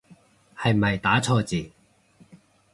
[0.57, 1.69] 係咪打錯字